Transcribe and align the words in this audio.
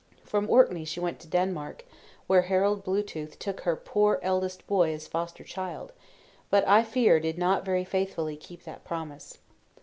From 0.23 0.49
Orkney 0.49 0.83
she 0.83 0.99
went 0.99 1.19
to 1.19 1.27
Denmark, 1.27 1.85
where 2.25 2.41
Harald 2.41 2.83
Blue 2.83 3.03
tooth 3.03 3.37
took 3.37 3.59
her 3.61 3.75
poor 3.75 4.19
eldest 4.23 4.65
boy 4.65 4.91
as 4.95 5.07
foster 5.07 5.43
child; 5.43 5.91
but 6.49 6.67
I 6.67 6.83
fear 6.83 7.19
did 7.19 7.37
not 7.37 7.63
very 7.63 7.83
faithfully 7.83 8.35
keep 8.35 8.63
that 8.63 8.83
promise. 8.83 9.37